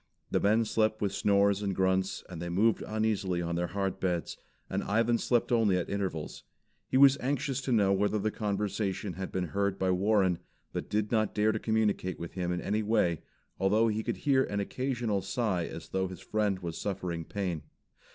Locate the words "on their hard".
3.39-3.99